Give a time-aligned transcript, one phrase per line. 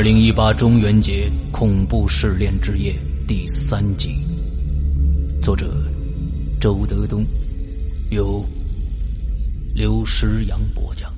[0.00, 2.98] 二零一八中元节恐怖试炼之夜
[3.28, 4.24] 第三集，
[5.42, 5.70] 作者
[6.58, 7.22] 周德东，
[8.10, 8.42] 由
[9.74, 11.14] 刘诗阳播讲。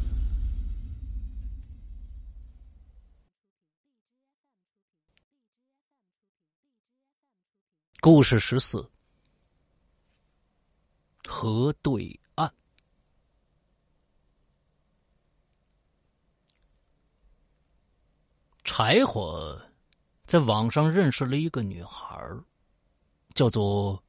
[8.00, 8.84] 故事十四：
[11.28, 12.52] 核对岸。
[18.64, 19.60] 柴火
[20.24, 22.16] 在网上认识了一个女孩
[23.34, 24.02] 叫做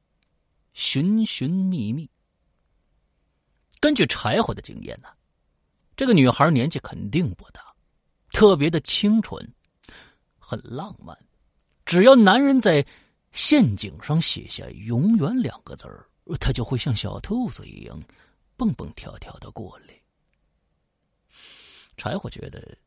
[0.72, 2.08] 寻寻觅觅。
[3.80, 5.08] 根据柴火的经验呢，
[5.96, 7.74] 这个女孩年纪肯定不大，
[8.32, 9.46] 特别的清纯，
[10.38, 11.18] 很浪漫。
[11.84, 12.86] 只要男人在
[13.32, 18.00] 陷阱上写下“永远”两个字儿，她就会像小兔子一样
[18.56, 20.00] 蹦蹦跳跳的过来。
[21.96, 22.78] 柴火觉得。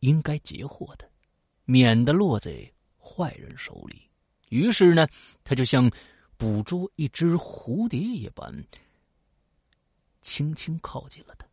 [0.00, 1.08] 应该截获的，
[1.64, 4.02] 免得落在坏人手里。
[4.48, 5.06] 于是呢，
[5.44, 5.90] 他就像
[6.36, 8.52] 捕捉一只蝴蝶一般，
[10.22, 11.46] 轻轻靠近了他。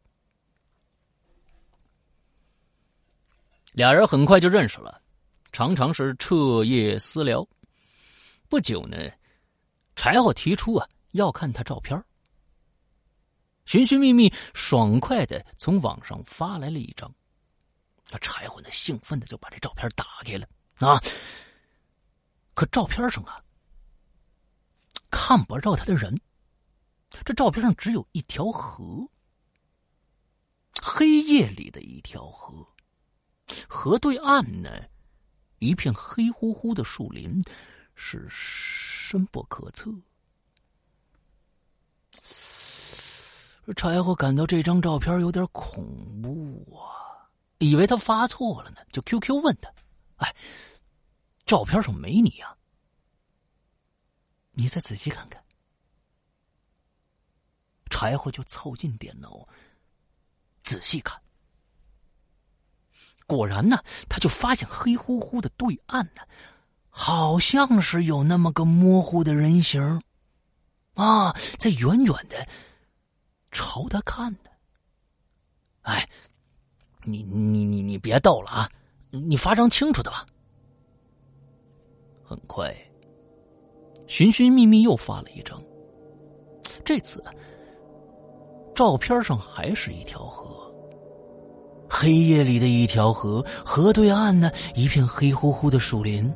[3.73, 5.01] 俩人很快就认识了，
[5.51, 7.47] 常常是彻夜私聊。
[8.49, 8.97] 不久呢，
[9.95, 12.01] 柴火提出啊要看他照片
[13.65, 17.13] 寻寻觅觅，爽快的从网上发来了一张。
[18.11, 18.69] 那柴火呢？
[18.71, 20.47] 兴奋的就把这照片打开了
[20.79, 21.01] 啊！
[22.53, 23.43] 可照片上啊，
[25.11, 26.17] 看不着他的人。
[27.25, 29.09] 这照片上只有一条河，
[30.81, 32.65] 黑夜里的一条河。
[33.67, 34.69] 河对岸呢，
[35.59, 37.41] 一片黑乎乎的树林，
[37.95, 39.91] 是深不可测。
[43.75, 46.96] 柴火感到这张照片有点恐怖啊。
[47.59, 49.73] 以为他发错了呢，就 QQ 问他
[50.17, 50.35] ：“哎，
[51.45, 52.55] 照片上没你呀？
[54.51, 55.43] 你再仔细看看。”
[57.89, 59.47] 柴火就凑近电脑，
[60.61, 61.19] 仔细看，
[63.25, 66.21] 果然呢，他就发现黑乎乎的对岸呢，
[66.89, 70.03] 好像是有那么个模糊的人形
[70.93, 72.47] 啊，在远远的
[73.51, 74.49] 朝他看呢。
[75.81, 76.07] 哎。
[77.09, 78.69] 你你你你别逗了啊！
[79.11, 80.25] 你发张清楚的吧。
[82.21, 82.75] 很快，
[84.05, 85.57] 寻寻觅觅又发了一张。
[86.83, 87.23] 这次，
[88.75, 90.69] 照片上还是一条河，
[91.89, 96.31] 黑夜里的一条河，河对岸呢一片黑乎乎的树林。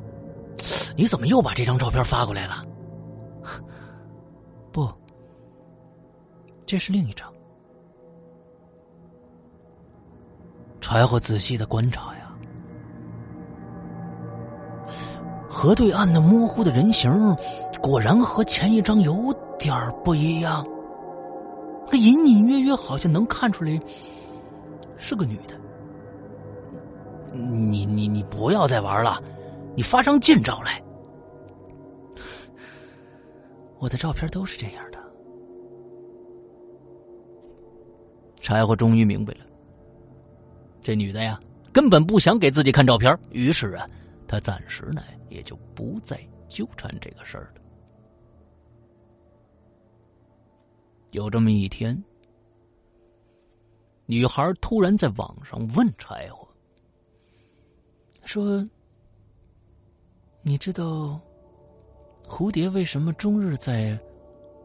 [0.96, 2.64] 你怎么又把这张照片发过来了？
[4.72, 4.90] 不，
[6.64, 7.31] 这是另一张。
[10.92, 12.30] 柴火仔细的观察呀，
[15.48, 17.10] 河对岸那模糊的人形，
[17.80, 19.74] 果然和前一张有点
[20.04, 20.62] 不一样。
[21.86, 23.80] 他隐隐约约好像能看出来
[24.98, 25.58] 是个女的。
[27.32, 29.18] 你你你不要再玩了，
[29.74, 30.78] 你发张近照来。
[33.78, 34.98] 我的照片都是这样的。
[38.40, 39.40] 柴火终于明白了，
[40.82, 41.40] 这女的呀，
[41.72, 43.88] 根本不想给自己看照片，于是啊，
[44.26, 47.62] 她暂时呢也就不再纠缠这个事儿了。
[51.12, 52.02] 有这么一天，
[54.06, 56.48] 女孩突然在网上问柴火
[58.24, 58.68] ：“说，
[60.42, 61.20] 你知道
[62.26, 63.96] 蝴蝶为什么终日在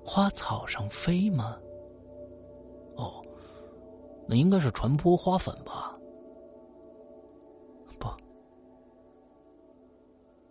[0.04, 1.56] 花草上飞吗？”
[2.98, 3.24] 哦。
[4.30, 5.97] 那应该是传播花粉吧？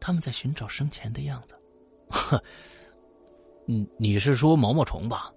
[0.06, 1.60] 他们在寻找生前的样子。
[2.08, 2.40] 呵，
[3.66, 5.34] 你你是说毛毛虫吧？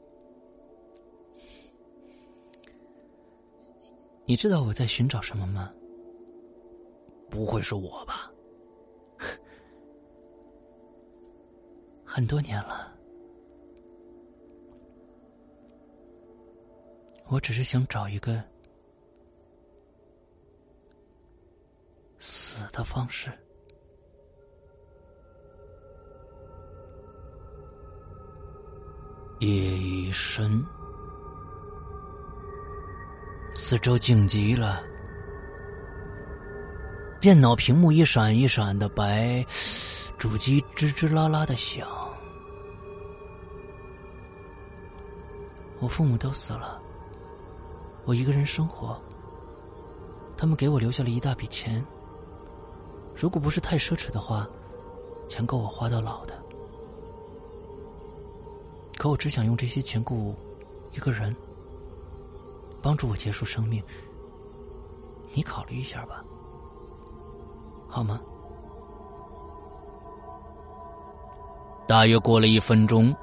[4.26, 5.74] 你知道我在寻找什么吗？
[7.32, 8.32] 不会是我吧？
[12.06, 12.96] 很多年了。
[17.30, 18.40] 我只是想找一个
[22.20, 23.32] 死的方式。
[29.40, 30.62] 夜已深，
[33.56, 34.84] 四周静极了，
[37.22, 39.42] 电脑屏幕一闪一闪的白，
[40.18, 41.88] 主机吱吱啦啦的响。
[45.80, 46.82] 我父母都死了。
[48.04, 49.02] 我一个人生活，
[50.36, 51.82] 他们给我留下了一大笔钱。
[53.16, 54.46] 如果不是太奢侈的话，
[55.30, 56.38] 钱够我花到老的。
[59.00, 60.36] 可我只想用这些钱雇
[60.92, 61.34] 一个人，
[62.82, 63.82] 帮助我结束生命。
[65.34, 66.22] 你考虑一下吧，
[67.88, 68.20] 好吗？
[71.88, 73.16] 大约过了一分钟，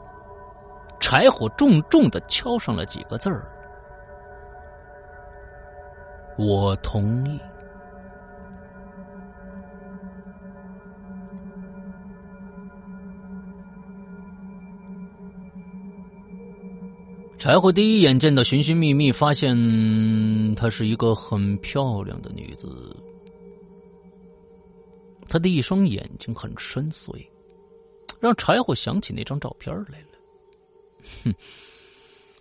[0.99, 3.47] 柴火重重的敲上了几个字儿。
[6.39, 7.39] 我同意。
[17.47, 19.57] 柴火第一眼见到寻寻觅觅，发现
[20.57, 22.97] 她是一个很漂亮的女子。
[25.29, 27.25] 她的一双眼睛很深邃，
[28.19, 30.09] 让柴火想起那张照片来了。
[31.23, 31.33] 哼，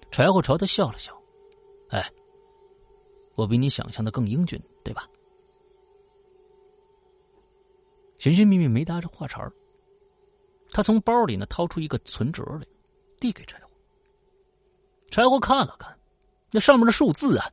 [0.10, 1.16] 柴火朝他笑了笑，
[1.90, 2.12] 哎。
[3.36, 5.08] 我比你想象的更英俊，对吧？
[8.18, 9.48] 寻寻觅觅没搭着话茬，
[10.72, 12.66] 他从包里呢掏出一个存折来，
[13.20, 13.65] 递给柴火。
[15.16, 15.98] 柴火看了看，
[16.52, 17.50] 那上面的数字啊，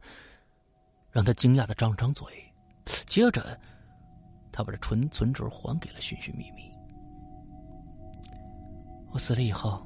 [1.12, 2.26] 让他惊讶的张张嘴。
[3.06, 3.56] 接着，
[4.50, 6.68] 他把这存存折还给了寻寻觅觅。
[9.12, 9.80] 我死了以后，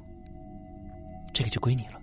[1.31, 2.01] 这个就归你了。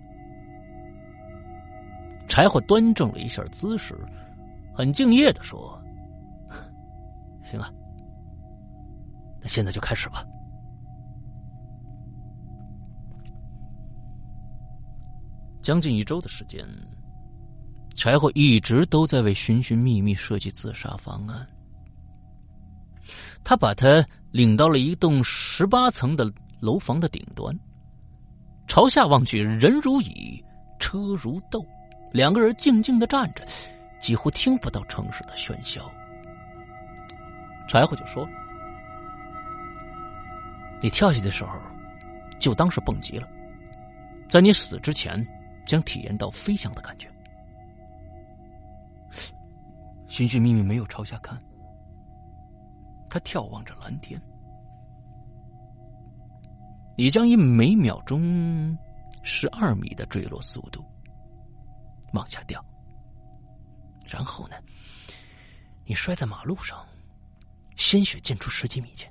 [2.29, 3.99] 柴火端正了一下姿势，
[4.77, 5.77] 很敬业的说
[7.43, 7.69] ：“行啊，
[9.41, 10.25] 那现在就开始吧。”
[15.65, 16.63] 将近一周的时间，
[17.97, 21.49] 柴火一直都在为寻寻觅觅设计自杀方案。
[23.43, 27.59] 他把他领到了一栋十八层的楼房的顶端，
[28.69, 30.45] 朝下望去，人如蚁，
[30.79, 31.65] 车如豆。
[32.13, 33.43] 两个人静静的站着，
[33.99, 35.91] 几乎听不到城市的喧嚣。
[37.67, 38.29] 柴火就说
[40.83, 41.59] ：“你跳下去的时候，
[42.39, 43.27] 就当是蹦极了，
[44.29, 45.27] 在你死之前，
[45.67, 47.13] 将体验到飞翔的感觉。”
[50.07, 51.41] 寻寻觅觅没有朝下看，
[53.11, 54.21] 他眺望着蓝天。
[56.97, 58.79] 你将以每秒钟
[59.23, 60.85] 十二米的坠落速度。
[62.13, 62.65] 往下掉，
[64.07, 64.55] 然后呢？
[65.85, 66.87] 你摔在马路上，
[67.75, 69.09] 鲜血溅出十几米去，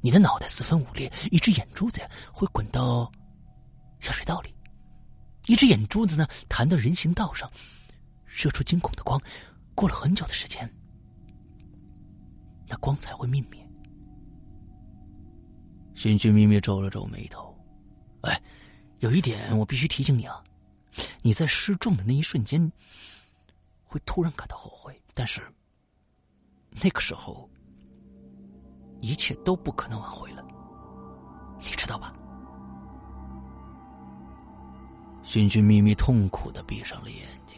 [0.00, 2.02] 你的脑袋四分五裂，一只眼珠子
[2.34, 3.08] 会滚到
[4.00, 4.52] 下水道里，
[5.46, 7.50] 一只眼珠子呢弹到人行道上，
[8.26, 9.20] 射出惊恐的光。
[9.74, 10.70] 过了很久的时间，
[12.68, 13.66] 那光才会泯灭。
[15.94, 17.56] 寻寻觅觅皱了皱眉头，
[18.22, 18.40] 哎，
[18.98, 20.42] 有一点我必须提醒你啊。
[21.22, 22.70] 你在失重的那一瞬间，
[23.84, 25.40] 会突然感到后悔，但是
[26.82, 27.48] 那个时候，
[29.00, 30.46] 一切都不可能挽回了，
[31.58, 32.14] 你知道吧？
[35.30, 37.56] 寻寻觅觅痛苦的闭上了眼睛。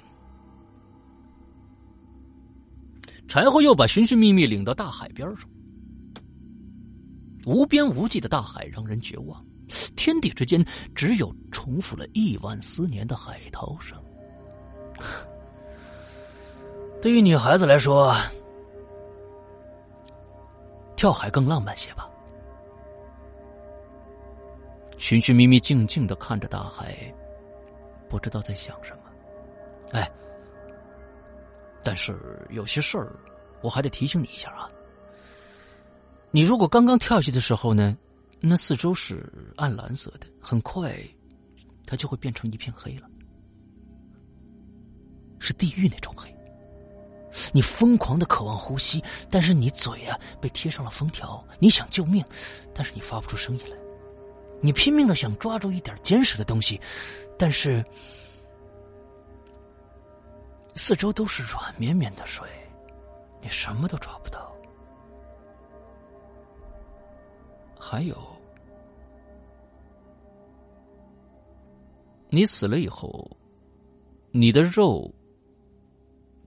[3.27, 5.49] 柴火又把寻寻觅觅领到大海边上，
[7.47, 9.43] 无边无际的大海让人绝望，
[9.97, 10.63] 天地之间
[10.95, 13.99] 只有重复了亿万思年的海涛声。
[17.01, 18.15] 对于女孩子来说，
[20.95, 22.07] 跳海更浪漫些吧。
[24.99, 26.95] 寻寻觅觅，静静的看着大海，
[28.13, 29.05] 不知道在想什么。
[29.93, 30.07] 哎，
[31.83, 33.17] 但是有些事儿，
[33.63, 34.69] 我还得提醒你一下啊。
[36.31, 37.97] 你如果刚刚跳下去的时候呢，
[38.39, 40.95] 那四周是暗蓝色的，很快，
[41.87, 43.09] 它就会变成一片黑了，
[45.39, 46.31] 是地狱那种黑。
[47.51, 52.23] 你疯狂的渴望呼吸，但是你嘴啊被贴上了封条，你想救命，
[52.75, 53.82] 但是你发不出声音来。
[54.65, 56.81] 你拼命的想抓住一点坚实的东西，
[57.37, 57.85] 但是
[60.77, 62.49] 四周都是软绵绵的水，
[63.41, 64.57] 你什么都抓不到。
[67.77, 68.17] 还有，
[72.31, 73.29] 你死了以后，
[74.31, 75.13] 你的肉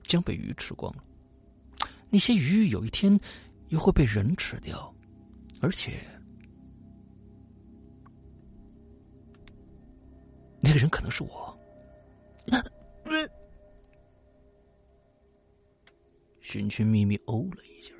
[0.03, 1.03] 将被鱼吃光了，
[2.09, 3.19] 那些鱼有一天
[3.67, 4.91] 又会被人吃掉，
[5.59, 5.99] 而且。
[10.65, 11.55] 那个人可能是我。
[16.41, 17.93] 寻寻觅觅，哦了一下。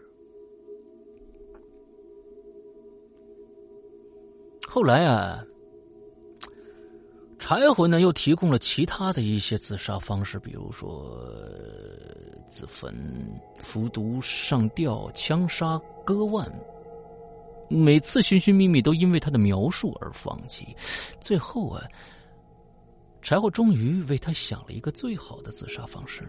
[4.68, 5.46] 后来啊，
[7.38, 11.24] 柴火呢又提供了其他的一些自杀方式，比如说
[12.48, 12.92] 自焚、
[13.56, 16.52] 服毒、上吊、枪杀、割腕。
[17.70, 20.76] 每次寻寻觅觅都因为他的描述而放弃，
[21.22, 21.84] 最后啊。
[23.26, 26.22] 柴火终于为他想了一个最好的自杀方式。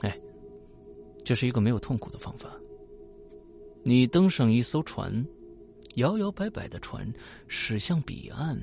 [0.00, 0.18] 哎，
[1.22, 2.58] 这是一个没有痛苦的方法。
[3.84, 5.12] 你登上一艘船，
[5.96, 7.06] 摇摇摆摆的船
[7.48, 8.58] 驶向彼岸，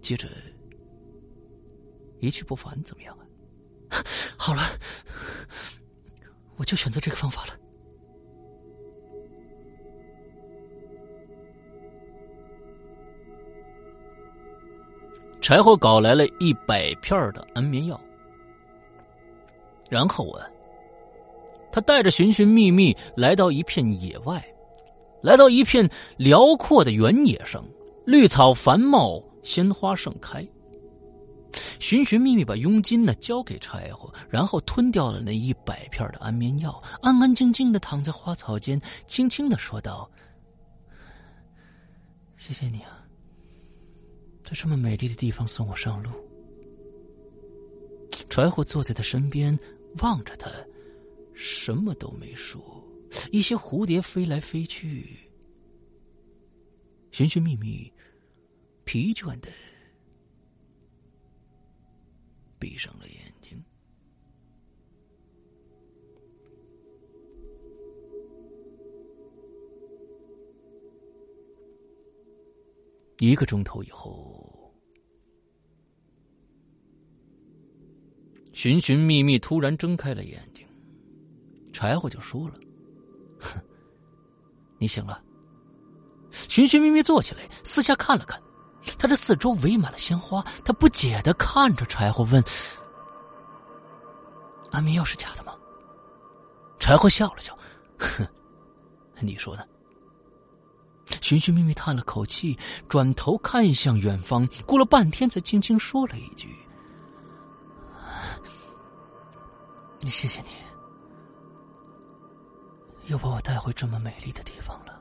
[0.00, 0.28] 接着
[2.20, 3.26] 一去不返，怎么样啊？
[4.38, 4.62] 好了，
[6.54, 7.58] 我就选择这个方法了。
[15.50, 18.00] 柴火搞来了一百片的安眠药，
[19.88, 20.46] 然后啊，
[21.72, 24.40] 他带着寻寻觅觅来到一片野外，
[25.20, 27.64] 来到一片辽阔的原野上，
[28.06, 30.46] 绿草繁茂，鲜花盛开。
[31.80, 40.08] 寻寻觅觅把佣金呢交给柴火，然后吞掉了那一百片的安眠药，安安静静的躺在花草间，轻轻的说道
[42.38, 42.98] ：“谢谢你啊。”
[44.50, 46.10] 在这么美丽的地方送我上路，
[48.28, 49.56] 柴火坐在他身边，
[49.98, 50.50] 望着他，
[51.34, 52.60] 什么都没说。
[53.30, 55.16] 一些蝴蝶飞来飞去，
[57.12, 57.92] 寻寻觅觅，
[58.82, 59.48] 疲倦的
[62.58, 63.64] 闭上了眼睛。
[73.18, 74.39] 一个钟头以后。
[78.60, 80.66] 寻寻觅觅，突然睁开了眼睛，
[81.72, 82.54] 柴火就说了
[83.40, 83.58] ：“哼，
[84.76, 85.18] 你醒了。”
[86.30, 88.38] 寻寻觅觅坐起来，四下看了看，
[88.98, 92.44] 他这四周围满了鲜花，他不解的看着柴火问
[94.70, 95.54] ：“安眠药是假的吗？”
[96.78, 97.58] 柴火笑了笑
[97.98, 98.28] ：“哼，
[99.20, 99.64] 你说呢？”
[101.22, 102.58] 寻寻觅觅叹了口气，
[102.90, 106.54] 转头看向远方，过了半天才轻轻说了一句。
[110.02, 110.48] 你谢谢你，
[113.06, 114.98] 又把我带回这么美丽的地方了。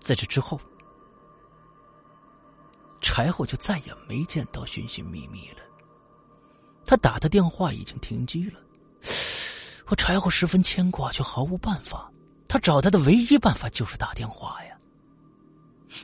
[0.00, 0.58] 在这之后，
[3.02, 5.58] 柴火就再也没见到寻寻觅觅了。
[6.86, 8.58] 他打的电话已经停机了。
[9.88, 12.10] 我柴火十分牵挂，却毫无办法。
[12.48, 14.78] 他找他的唯一办法就是打电话呀。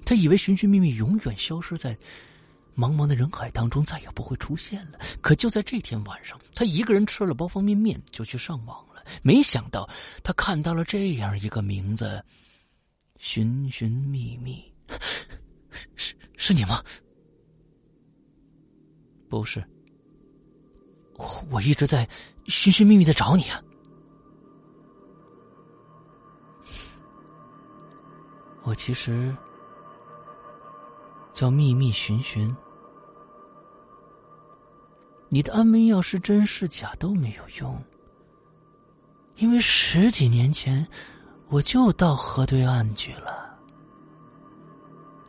[0.05, 1.99] 他以为寻寻觅觅永远消失在。
[2.77, 4.99] 茫茫的人海当中再也不会出现了。
[5.21, 9.03] 可就在这天晚上，他一个人吃了包方便面就去上网了。
[9.23, 9.89] 没想到
[10.23, 12.25] 他看到了这样一个名字：
[13.19, 14.65] 寻寻觅觅。
[15.97, 16.83] 是是你吗？
[19.29, 19.65] 不是，
[21.51, 22.09] 我一直在
[22.47, 23.61] 寻寻觅觅的找你啊。
[28.63, 29.37] 我其实
[31.33, 32.55] 叫秘密寻寻。
[35.35, 37.77] 你的安眠药是真是假都没有用，
[39.35, 40.87] 因为十几年前
[41.49, 43.53] 我就到河对岸去了。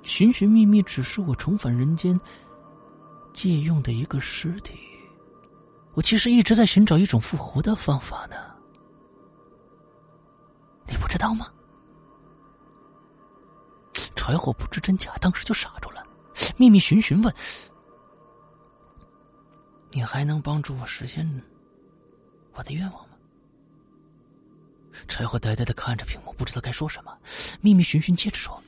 [0.04, 2.22] 寻寻觅觅，只是我重返人间
[3.34, 4.78] 借用的一个尸体。
[5.96, 8.36] 我其实一直在寻找一种复活的方法呢。
[10.88, 11.48] 你不知道吗？
[14.16, 16.04] 柴火不知真假，当时就傻住了。
[16.58, 17.34] 秘密寻寻问
[19.96, 21.26] ：“你还能帮助我实现
[22.54, 23.16] 我的愿望吗？”
[25.08, 27.18] 柴火呆呆的看着屏幕，不知道该说什么。
[27.62, 28.62] 秘密寻寻接着说：“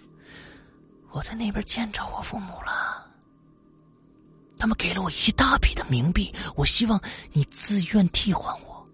[1.12, 3.06] 我在那边见着我父母了，
[4.58, 6.98] 他们给了我一大笔的冥币，我希望
[7.34, 8.88] 你自愿替换我，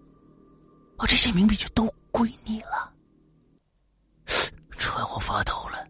[0.96, 2.92] 我这些冥币就都归你了。”
[4.76, 5.86] 柴火发抖了。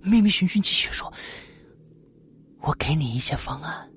[0.00, 1.12] 秘密寻寻继续说
[2.60, 3.91] ：“我给你一些方案，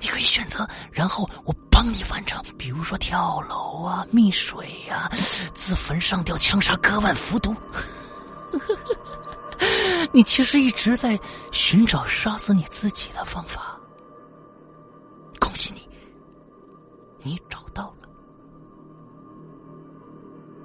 [0.00, 2.42] 你可以选择，然后我帮你完成。
[2.56, 5.10] 比如说跳楼啊、溺水呀、
[5.54, 7.54] 自焚上吊、枪杀、割腕、服毒。
[10.12, 11.18] 你其实一直在
[11.52, 13.78] 寻找杀死你自己的方法。
[15.38, 15.88] 恭喜你，
[17.22, 18.08] 你找到了。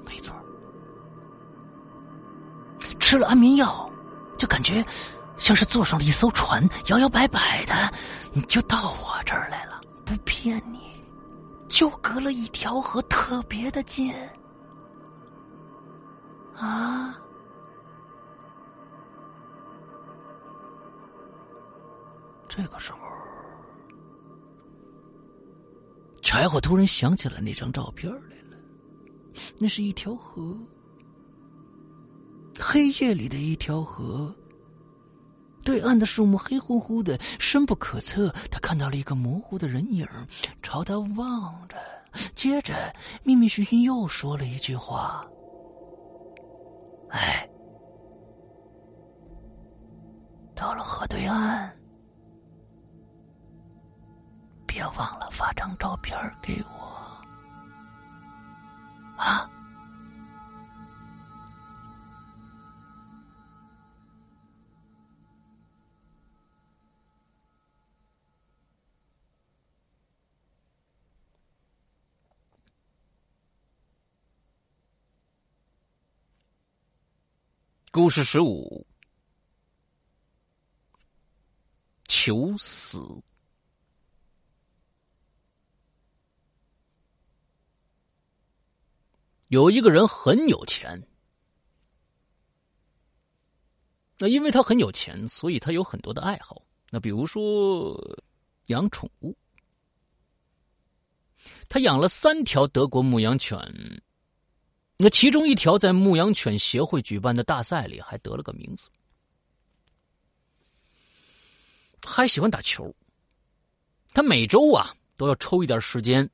[0.06, 0.34] 没错，
[3.00, 3.90] 吃了安眠药。”
[4.38, 4.86] 就感觉
[5.38, 7.74] 像是坐上了一艘船，摇摇摆摆的，
[8.36, 9.82] 你就到我这儿来了。
[10.06, 11.02] 不骗你，
[11.70, 14.14] 就隔了一条河，特别的近。
[16.56, 17.18] 啊！
[22.48, 23.00] 这个时候，
[26.22, 28.58] 柴火突然想起了那张照片来了，
[29.58, 30.58] 那是一条河。
[32.60, 34.34] 黑夜里的一条河，
[35.66, 38.30] 对岸的树木黑乎乎的，深不可测。
[38.52, 40.08] 他看到了一个模糊的人影，
[40.62, 41.76] 朝他望着。
[42.36, 42.74] 接着，
[43.24, 45.26] 秘密寻寻又说了一句话
[47.10, 47.50] ：“哎，
[50.56, 51.76] 到了河对岸，
[54.68, 57.22] 别忘了发张照片给我
[59.18, 59.45] 啊。”
[77.96, 78.86] 故事十五：
[82.10, 83.00] 求死。
[89.48, 91.08] 有一个人很有钱，
[94.18, 96.62] 那因为他很有钱，所以他有很多的爱好。
[96.90, 97.98] 那比如说
[98.66, 99.34] 养宠物，
[101.70, 103.58] 他养了三条德国牧羊犬。
[104.98, 108.90] 那其中一条在牧羊犬协会举办的大赛里还得了个名字，
[112.02, 112.96] 还喜欢打球。
[114.14, 116.30] 他每周啊都要抽一点时间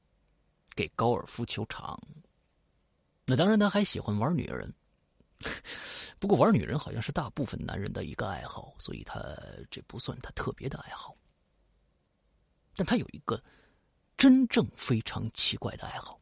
[0.75, 1.99] 给高尔夫球场。
[3.25, 4.71] 那当然，他还喜欢玩女人。
[6.19, 9.19] 不过玩女人好像是大部分男人的一个爱好，所以他
[9.71, 11.17] 这不算他特别的爱好。
[12.75, 13.43] 但他有一个
[14.15, 16.20] 真正非常奇怪的爱好。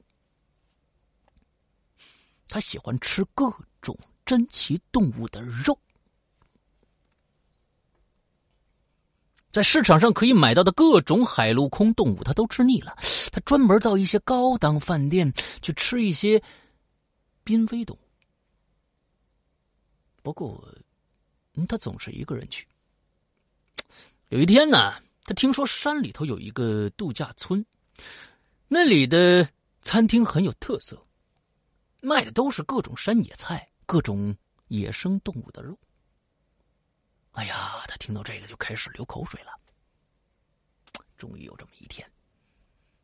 [2.49, 5.77] 他喜欢吃各种珍奇动物的肉，
[9.51, 12.95] 在市场上可以买到的各种海陆空动物，他都吃腻了。
[13.31, 15.31] 他专门到一些高档饭店
[15.61, 16.41] 去吃一些
[17.43, 17.99] 濒危动物。
[20.23, 20.75] 不过，
[21.67, 22.67] 他总是一个人去。
[24.29, 27.63] 有一天呢，他听说山里头有一个度假村，
[28.67, 29.47] 那里的
[29.81, 30.99] 餐厅很有特色。
[32.01, 34.35] 卖的都是各种山野菜、各种
[34.67, 35.77] 野生动物的肉。
[37.33, 39.51] 哎呀，他听到这个就开始流口水了。
[41.17, 42.09] 终于有这么一天，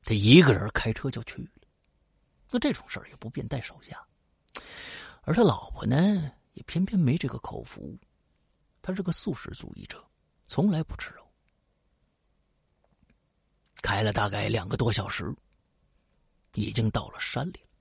[0.03, 1.49] 他一个人开车就去了。
[2.49, 4.01] 那这种事儿也不便带手下，
[5.23, 7.97] 而他老婆呢，也偏偏没这个口福。
[8.81, 10.01] 他是个素食主义者，
[10.47, 11.27] 从来不吃肉。
[13.81, 15.35] 开了大概两个多小时，
[16.53, 17.74] 已经到了山里了。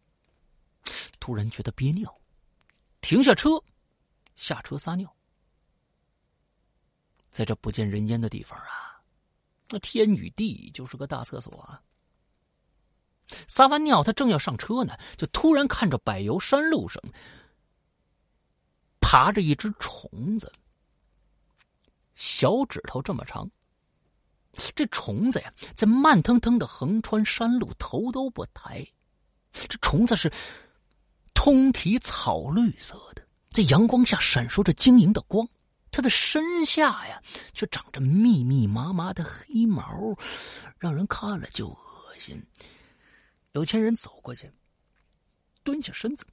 [1.21, 2.15] 突然觉得憋尿，
[3.01, 3.51] 停下车，
[4.37, 5.11] 下车撒尿。
[7.31, 9.01] 在这不见人烟的地方啊，
[9.71, 11.83] 那天与地就是个大厕所啊。
[13.49, 17.03] 撒完尿，他正要上车呢，就突然看着柏油山路上
[19.01, 20.53] 爬着一只虫子，
[22.15, 23.51] 小指头这么长。
[24.77, 28.87] 这虫子呀，在慢腾腾的横穿山路，头都不抬。
[29.53, 30.31] 这虫子是。
[31.35, 35.47] 通体草绿色的，在阳光下闪烁着晶莹的光。
[35.91, 40.17] 它的身下呀，却长着密密麻麻的黑毛，
[40.79, 42.43] 让人看了就恶心。
[43.53, 44.51] 有钱人走过去，
[45.63, 46.27] 蹲下身子，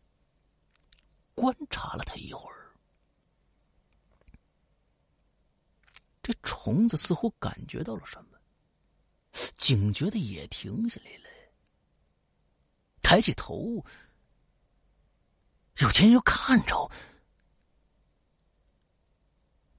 [1.35, 2.71] 观察了他一会儿。
[6.23, 8.39] 这虫子似乎感觉到了什么，
[9.57, 11.29] 警觉的也停下来了，
[13.01, 13.85] 抬起头。
[15.81, 16.89] 有钱人就看着。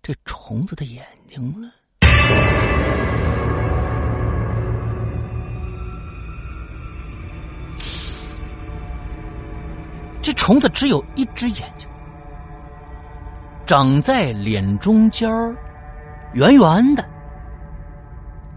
[0.03, 1.71] 这虫子的眼睛了。
[10.21, 11.89] 这虫子只有一只眼睛，
[13.67, 15.55] 长在脸中间儿，
[16.33, 17.09] 圆圆的，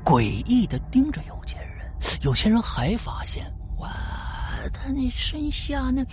[0.03, 1.91] 诡异的盯着有钱人。
[2.21, 3.45] 有钱人还发现，
[3.77, 3.89] 哇，
[4.73, 6.03] 他那身下那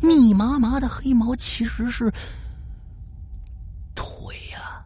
[0.00, 2.12] 密麻麻的黑毛其实是
[3.94, 4.84] 腿呀。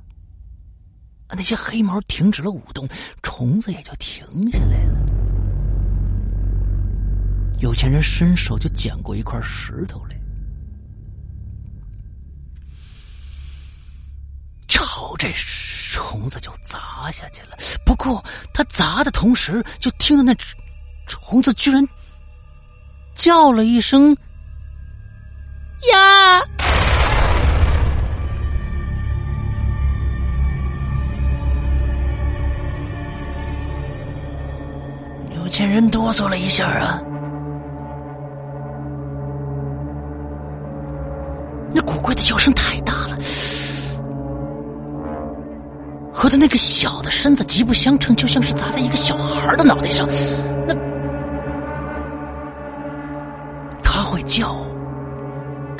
[1.29, 2.88] 那些黑毛停止了舞动，
[3.23, 5.01] 虫子也就停下来了。
[7.61, 10.18] 有钱人伸手就捡过一块石头来，
[14.66, 15.31] 朝这
[15.92, 17.57] 虫子就砸下去了。
[17.85, 20.35] 不过他砸的同时，就听到那
[21.07, 21.87] 虫子居然
[23.14, 24.16] 叫了一声
[25.93, 26.43] “呀”。
[35.35, 37.01] 有钱人哆嗦了一下啊，
[41.73, 43.19] 那古怪的叫声太大了，
[46.12, 50.07] 和他那个小的身子极不相称，就像是砸在一个小孩的脑袋上。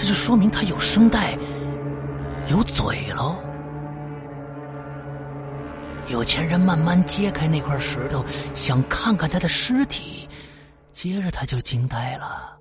[0.01, 1.37] 这就说明他有声带，
[2.49, 3.37] 有嘴喽。
[6.09, 10.27] 有钱人慢慢揭开那块石头，想看看他的尸体。
[10.91, 12.57] 接着他就惊呆了，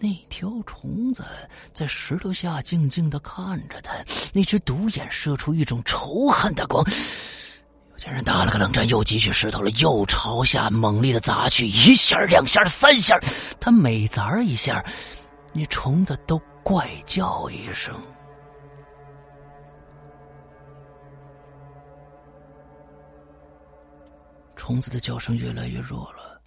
[0.00, 1.24] 那条虫子
[1.72, 3.94] 在石头下静静的看着他，
[4.32, 6.84] 那只独眼射出一种仇恨的光。
[7.92, 13.16] 有钱人打了个冷战，又继续石头了，又朝下猛烈的砸去，一下、两下、三下，
[13.60, 14.84] 他每砸一下，
[15.56, 17.94] 你虫子都怪叫一声。
[24.56, 26.42] 虫子的叫声越来越弱了，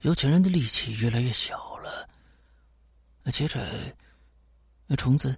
[0.00, 2.06] 有钱人的力气越来越小了。
[3.22, 3.66] 那接着，
[4.86, 5.34] 那虫子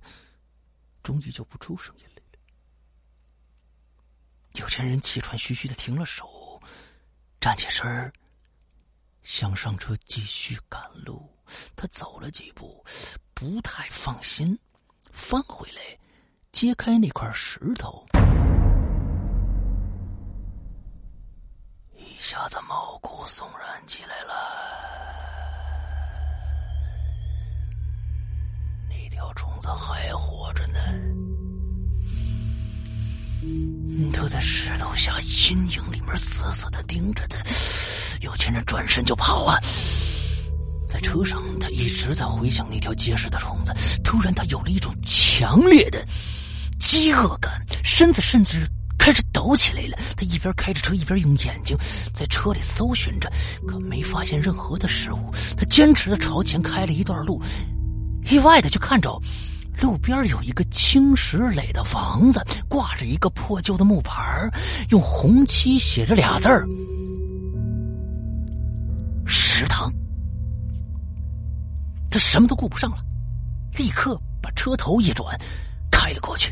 [1.04, 2.22] 终于就不出声音了。
[4.54, 6.60] 有钱人气喘吁吁的停了手，
[7.40, 8.12] 站起身儿，
[9.22, 11.28] 想上车继续赶路。
[11.74, 12.84] 他走了几步，
[13.34, 14.56] 不太放心，
[15.10, 15.82] 翻回来，
[16.52, 18.06] 揭开那块石头。
[21.96, 24.32] 一下子毛骨悚然起来了。
[28.88, 30.78] 那条虫子还活着呢，
[34.12, 37.42] 它在石头下阴影里面死死的盯着他。
[38.20, 39.58] 有钱人转身就跑啊！
[40.88, 43.74] 在车上，他一直在回想那条结实的虫子。
[44.04, 46.04] 突然，他有了一种强烈的
[46.78, 48.66] 饥饿感，身子甚至……
[48.98, 49.96] 开始抖起来了。
[50.14, 51.74] 他一边开着车，一边用眼睛
[52.12, 53.32] 在车里搜寻着，
[53.66, 55.30] 可没发现任何的食物。
[55.56, 57.42] 他坚持的朝前开了一段路，
[58.30, 59.18] 意外的就看着
[59.80, 64.46] 路边有一个青石垒的房子，挂着一个破旧的木牌
[64.90, 66.68] 用红漆写着俩字儿
[69.60, 69.92] “食堂”。
[72.10, 72.96] 他什么都顾不上了，
[73.76, 75.38] 立刻把车头一转，
[75.90, 76.50] 开了过去。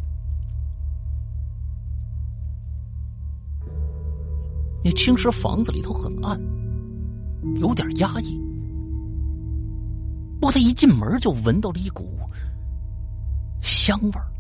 [4.85, 6.39] 那青石房子里头很暗，
[7.57, 8.39] 有点压抑。
[10.35, 12.21] 不过他一进门就闻到了一股
[13.63, 14.31] 香味儿，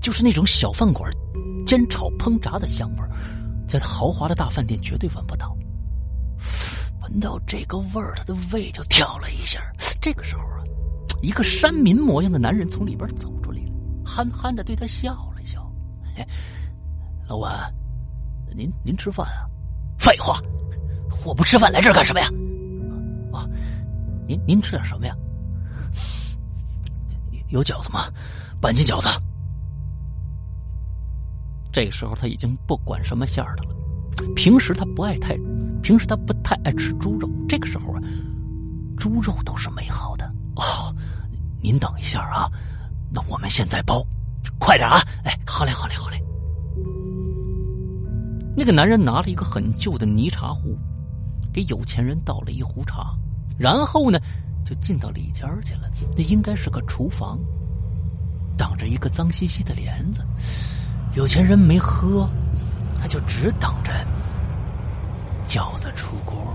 [0.00, 1.08] 就是那种小饭馆
[1.66, 3.10] 煎炒烹炸的香味儿，
[3.68, 5.54] 在豪华的大饭店绝对闻不到。
[7.08, 9.58] 闻到这个味儿，他的胃就跳了一下。
[10.00, 10.62] 这个时候啊，
[11.22, 13.60] 一个山民模样的男人从里边走出来，
[14.04, 15.72] 憨憨的对他笑了笑
[17.26, 17.72] ：“老板。”
[18.54, 19.46] 您您吃饭啊？
[19.98, 20.40] 废话，
[21.24, 22.26] 我不吃饭来这儿干什么呀？
[23.32, 23.46] 啊，
[24.26, 25.14] 您您吃点什么呀？
[27.48, 28.10] 有饺子吗？
[28.60, 29.08] 半斤饺子。
[31.72, 33.74] 这个时候他已经不管什么馅儿的了。
[34.34, 35.36] 平时他不爱太
[35.82, 38.00] 平时他不太爱吃猪肉，这个时候啊，
[38.96, 40.24] 猪肉都是美好的。
[40.56, 40.94] 哦，
[41.62, 42.50] 您等一下啊，
[43.12, 44.04] 那我们现在包，
[44.58, 44.98] 快点啊！
[45.24, 46.22] 哎，好嘞，好嘞，好嘞。
[48.56, 50.76] 那个男人拿了一个很旧的泥茶壶，
[51.52, 53.16] 给有钱人倒了一壶茶，
[53.56, 54.18] 然后呢，
[54.64, 55.88] 就进到里间去了。
[56.16, 57.38] 那应该是个厨房，
[58.56, 60.22] 挡着一个脏兮兮的帘子。
[61.14, 62.28] 有钱人没喝，
[63.00, 63.92] 他就只等着
[65.48, 66.54] 饺子出锅。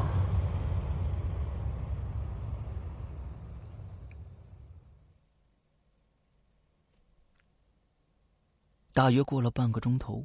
[8.93, 10.23] 大约过了半个钟头，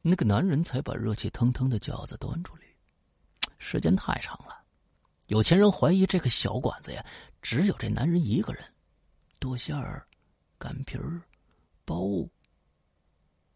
[0.00, 2.62] 那个男人才把热气腾腾的饺子端出来。
[3.58, 4.62] 时间太长了，
[5.26, 7.04] 有钱人怀疑这个小馆子呀，
[7.42, 8.64] 只有这男人一个人。
[9.40, 10.06] 剁馅儿、
[10.56, 11.20] 擀皮儿、
[11.84, 12.30] 包，我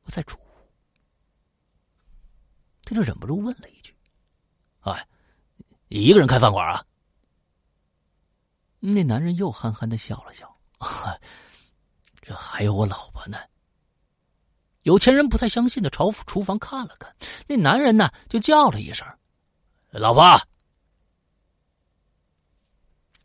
[0.09, 0.37] 在煮。
[2.85, 3.95] 他就忍不住问了一句
[4.81, 5.07] ：“哎，
[5.89, 6.85] 你一个人开饭馆啊？”
[8.81, 10.49] 那男人又憨憨的笑了笑。
[12.21, 13.39] 这还有我老婆呢。
[14.83, 17.15] 有钱人不太相信的朝厨房看了看，
[17.47, 19.07] 那男人呢就叫了一声
[19.91, 20.23] ：“老婆。”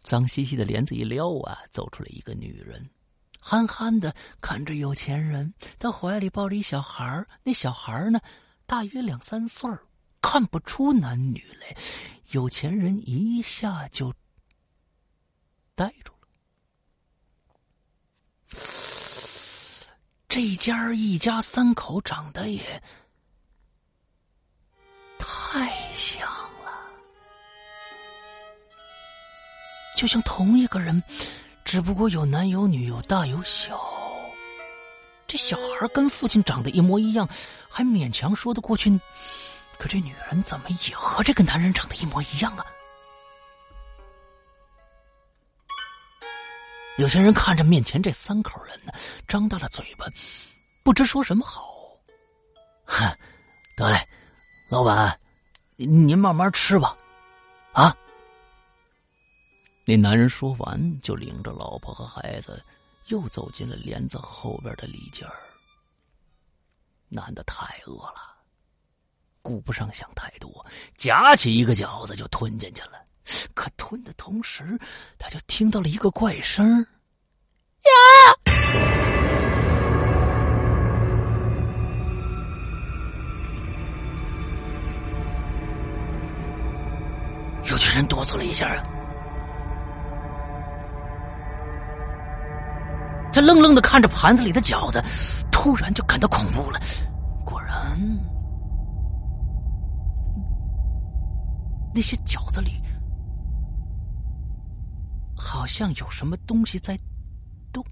[0.04, 2.88] 脏兮兮的帘子一撩啊，走出来一个女人，
[3.39, 8.20] 憨憨的看着有钱人，他怀里抱着一小孩那小孩呢
[8.68, 9.68] 大约两三岁
[10.22, 11.76] 看不出男女来。
[12.32, 14.14] 有钱人一下就
[15.74, 16.28] 呆住了。
[20.28, 22.84] 这家一家三口长得也
[25.18, 26.22] 太像
[26.62, 26.92] 了，
[29.96, 31.02] 就像同一个人，
[31.64, 33.97] 只不过有男有女，有大有小。
[35.28, 37.28] 这小孩跟父亲长得一模一样，
[37.70, 38.90] 还勉强说得过去。
[39.78, 42.66] 可这女人怎么也和这个男人长得一模一样啊？
[46.98, 48.92] 有些人看着面前这三口人呢，
[49.28, 50.08] 张大了嘴巴，
[50.84, 51.76] 不知说什么好。
[52.86, 53.06] 哼，
[53.76, 54.08] 得嘞，
[54.70, 55.20] 老板，
[55.76, 56.98] 您慢慢吃吧，
[57.74, 57.96] 啊。
[59.86, 62.63] 那男人说完，就领着老婆和孩子，
[63.08, 65.36] 又走进了帘子后边的里间儿。
[67.10, 68.36] 男的太饿了，
[69.41, 70.65] 顾不上想太多，
[70.98, 73.04] 夹起一个饺子就吞进去了。
[73.54, 74.78] 可吞的同时，
[75.17, 77.91] 他就听到了一个怪声呀！
[87.70, 88.65] 有群人哆嗦了一下
[93.38, 95.00] 他愣愣的看着盘子里的饺子，
[95.52, 96.80] 突然就感到恐怖了。
[97.45, 97.95] 果然，
[101.93, 102.82] 那些饺子里……
[105.36, 106.97] 好像有什么东西在
[107.71, 107.86] 动。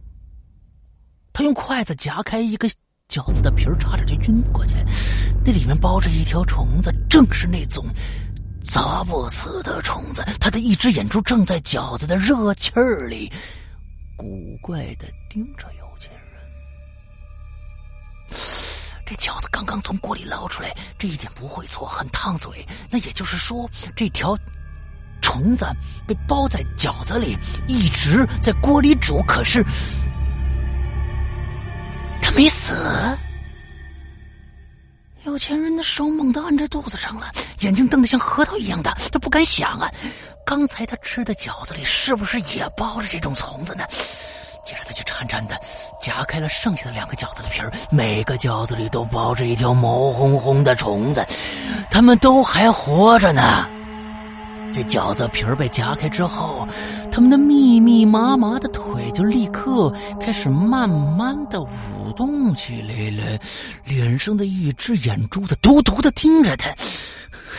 [1.32, 2.68] 他用筷子夹开一个
[3.08, 4.76] 饺子的皮儿，差点就晕过去。
[5.46, 7.86] 那里面包着一条虫子，正是那种
[8.64, 10.26] 砸不死的虫子。
[10.40, 13.32] 他的一只眼珠正在饺子的热气儿里，
[14.16, 16.42] 古怪的盯着有钱人。
[19.06, 22.66] 这饺子刚刚从锅里捞出来，这一点不会错，很烫嘴。
[22.90, 24.38] 那也就是说，这条。
[25.22, 25.66] 虫子
[26.06, 27.36] 被包在饺子里，
[27.68, 29.24] 一直在锅里煮。
[29.24, 29.66] 可是
[32.22, 32.76] 他没死。
[35.24, 38.94] 有钱人的手猛地按在肚子上了，眼睛瞪得像核桃一样大。
[39.12, 39.90] 他不敢想啊，
[40.46, 43.84] 刚才他吃的饺子里是不是也包着这种虫子呢？
[44.64, 45.60] 接着他就颤颤的
[46.00, 51.26] 夹开了剩下的两个饺子的皮儿，每个饺子里都包着一条毛烘烘的虫子，
[51.90, 53.68] 他们都还活着呢。
[54.72, 56.68] 在饺子皮儿被夹开之后，
[57.12, 63.40] 他们的密密麻麻的腿就立刻开始慢慢的舞动起来了，
[63.84, 66.70] 脸上的一只眼珠子毒毒的盯着他，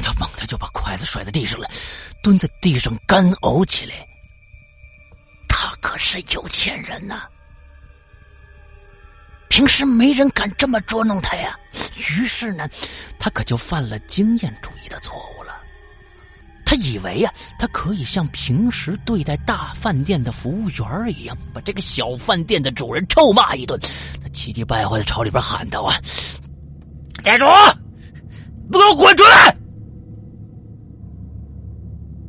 [0.03, 1.69] 他猛地就把筷子甩在地上了，
[2.27, 3.95] 蹲在地上干呕起来。
[5.49, 7.23] 他可是有钱人呐，
[9.49, 11.57] 平时没人敢这么捉弄他呀。
[11.97, 12.69] 于是呢，
[13.21, 15.63] 他可就犯了经验主义的错误了。
[16.65, 20.85] 他以为呀，他可以像平时对待大饭店的服务员
[21.17, 23.79] 一样，把这个小饭店的主人臭骂一顿。
[24.21, 25.95] 他气急败坏的朝里边喊道：“啊，
[27.23, 27.45] 店主，
[28.69, 29.57] 不给我滚出来！”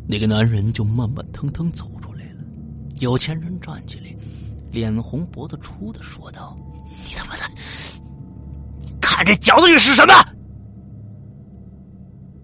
[0.08, 2.42] 那个男人就慢慢腾腾走出来了。
[3.00, 4.16] 有钱人站起来，
[4.72, 6.56] 脸红脖子粗的说道
[7.06, 7.44] ：“你他妈的，
[9.02, 10.14] 看这饺子里是什么？”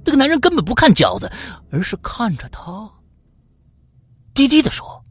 [0.06, 1.32] 那个男人根本不看饺子，
[1.72, 2.92] 而是看着他，
[4.34, 5.02] 低低的说：“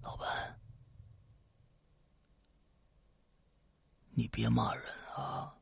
[0.00, 0.26] 老板，
[4.14, 5.52] 你别骂人啊。”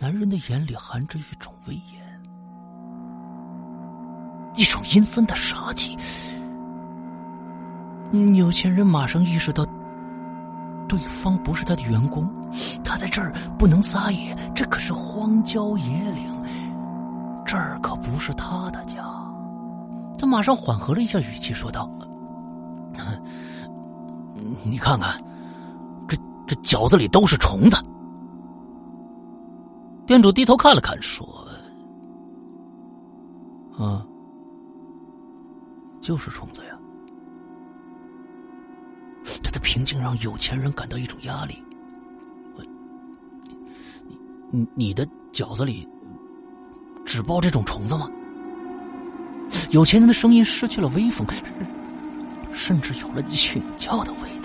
[0.00, 2.22] 男人的眼里含着一种威严，
[4.54, 5.98] 一种阴森的杀气。
[8.36, 9.66] 有钱人马上意识到，
[10.88, 12.30] 对方不是他的员工，
[12.84, 16.42] 他在这儿不能撒野，这可是荒郊野岭，
[17.44, 19.04] 这儿可不是他的家。
[20.16, 21.90] 他马上缓和了一下语气，说道
[24.62, 25.20] ：“你看看，
[26.06, 27.76] 这这饺子里都是虫子。”
[30.08, 31.46] 店主低头看了看，说
[33.76, 34.02] ：“啊，
[36.00, 36.78] 就是虫子呀。”
[39.44, 41.62] 他的平静让有钱人感到一种压力。
[44.50, 45.86] 你你的饺子里
[47.04, 48.08] 只包这种虫子吗？
[49.68, 51.26] 有钱人的声音失去了威风，
[52.50, 54.37] 甚至有了请教的味。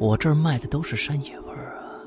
[0.00, 2.02] 我这儿卖的都是山野味儿啊。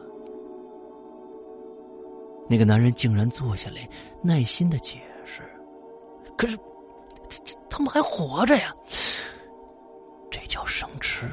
[2.50, 3.88] 那个男人竟然坐下来，
[4.22, 5.42] 耐心的解释。
[6.38, 6.58] 可是。
[7.30, 8.72] 这他们还活着呀！
[10.30, 11.28] 这叫生吃，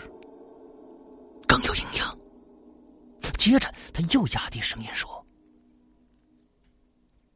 [1.47, 2.17] 更有营养。
[3.37, 5.27] 接着，他又压低声音说：“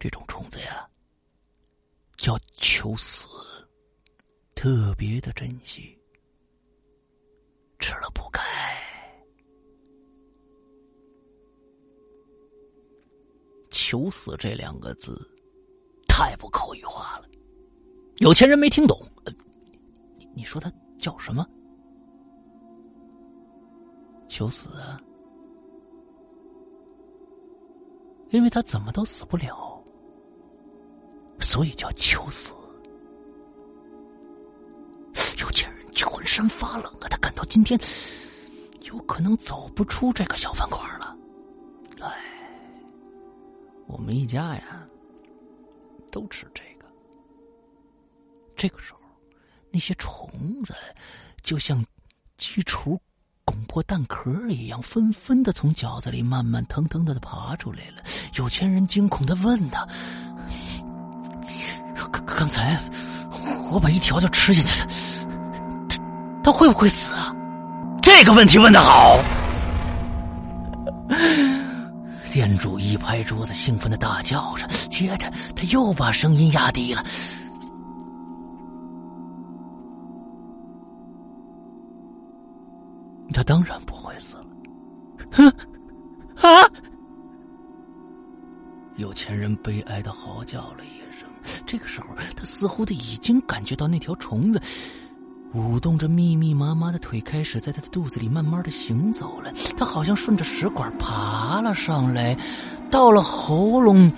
[0.00, 0.88] 这种虫子呀，
[2.16, 3.28] 叫求死，
[4.54, 5.98] 特别的珍惜，
[7.78, 8.40] 吃了不该。”
[13.94, 15.16] 求死这两个字，
[16.08, 17.28] 太不口语化了。
[18.16, 19.00] 有钱人没听懂，
[20.16, 21.46] 你你说他叫什么？
[24.26, 24.68] 求死！
[28.30, 29.80] 因为他怎么都死不了，
[31.38, 32.52] 所以叫求死。
[35.38, 37.06] 有钱人就浑身发冷啊！
[37.08, 37.78] 他感到今天
[38.80, 41.03] 有可能走不出这个小饭馆了。
[43.94, 44.82] 我们一家呀，
[46.10, 46.88] 都吃这个。
[48.56, 48.98] 这个时候，
[49.70, 50.28] 那些虫
[50.64, 50.74] 子
[51.44, 51.82] 就像
[52.36, 53.00] 鸡雏
[53.44, 58.02] 拱破蛋壳一样，纷纷的从饺子里慢慢腾腾的爬出来了。
[58.36, 59.86] 有钱人惊恐的问他
[61.94, 62.76] ：“刚刚才
[63.70, 64.88] 我把一条就吃下去了，
[65.88, 65.98] 他
[66.42, 67.32] 他会不会死啊？”
[68.02, 69.16] 这个问题问的好。
[72.34, 77.00] 店主一拍桌子，兴奋的大叫着，接着他又把声音压低了。
[83.32, 84.46] 他当然不会死了，
[85.30, 85.48] 哼！
[86.42, 86.68] 啊！
[88.96, 91.28] 有钱人悲哀的嚎叫了一声。
[91.64, 94.60] 这个时候，他似乎的已经感觉到那条虫子
[95.54, 99.52] 舞动着密密麻麻的腿，开始在他的肚子里慢慢的行走了。
[99.76, 102.36] 他好像顺着食管爬了上来，
[102.90, 104.12] 到了喉咙，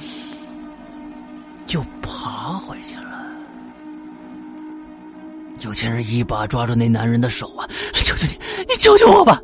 [1.67, 3.27] 就爬回去了。
[5.61, 7.69] 有钱人一把抓住那男人的手啊！
[7.93, 9.39] 求求你，你救救我吧！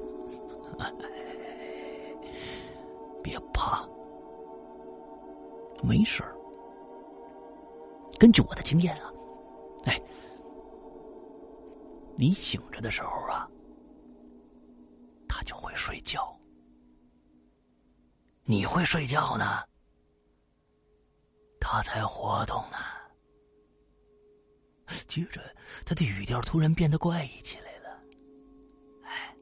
[3.22, 3.86] 别怕，
[5.82, 6.34] 没事儿。
[8.18, 9.11] 根据我的经验啊，
[12.22, 13.50] 你醒着的时候啊，
[15.28, 16.20] 他就会睡觉；
[18.44, 19.64] 你会睡觉呢，
[21.58, 22.76] 他才活动呢。
[25.08, 25.40] 接着，
[25.84, 28.00] 他的语调突然变得怪异起来了。
[29.02, 29.34] 哎，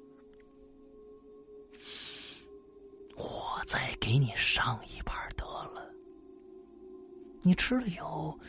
[3.15, 5.87] 我再给你上一盘得了。
[7.43, 8.41] 你吃了以后，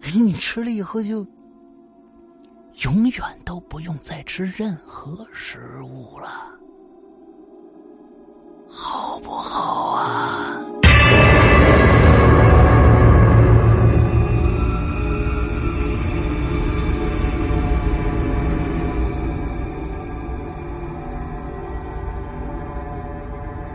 [0.12, 1.24] 你吃了以后就
[2.84, 6.28] 永远都不用再吃任何食物了，
[8.68, 10.62] 好不好啊？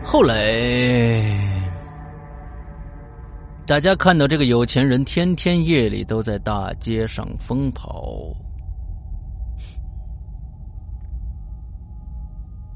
[0.03, 1.23] 后来，
[3.65, 8.31] 大家看到这个有钱人天天夜里都在大街上疯跑，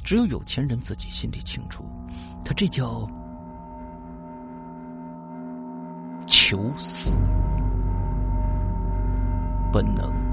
[0.05, 1.83] 只有有钱人自己心里清楚，
[2.43, 3.09] 他这叫
[6.27, 7.15] 求死，
[9.73, 10.24] 本能。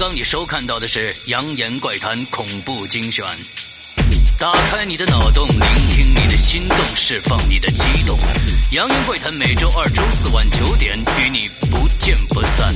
[0.00, 3.22] 刚你收看到的是《扬言怪谈》恐怖精选。
[4.38, 5.60] 打开你的脑洞，聆
[5.94, 8.18] 听你的心动，释放你的激动。
[8.74, 12.74] 《扬言怪谈》每周二、周四晚九点与你不见不散。